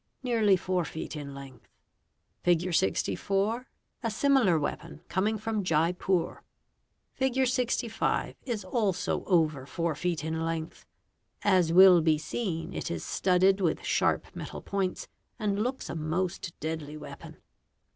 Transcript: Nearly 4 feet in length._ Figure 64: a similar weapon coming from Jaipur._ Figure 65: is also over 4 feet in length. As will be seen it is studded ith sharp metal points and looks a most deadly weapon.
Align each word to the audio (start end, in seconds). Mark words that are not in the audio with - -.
Nearly 0.23 0.57
4 0.57 0.83
feet 0.83 1.15
in 1.15 1.35
length._ 1.35 1.65
Figure 2.43 2.73
64: 2.73 3.67
a 4.01 4.09
similar 4.09 4.57
weapon 4.57 5.01
coming 5.09 5.37
from 5.37 5.63
Jaipur._ 5.63 6.41
Figure 7.13 7.45
65: 7.45 8.33
is 8.41 8.65
also 8.65 9.23
over 9.25 9.67
4 9.67 9.93
feet 9.93 10.23
in 10.23 10.43
length. 10.43 10.87
As 11.43 11.71
will 11.71 12.01
be 12.01 12.17
seen 12.17 12.73
it 12.73 12.89
is 12.89 13.05
studded 13.05 13.61
ith 13.61 13.83
sharp 13.83 14.35
metal 14.35 14.63
points 14.63 15.07
and 15.37 15.61
looks 15.61 15.87
a 15.87 15.93
most 15.95 16.59
deadly 16.59 16.97
weapon. 16.97 17.37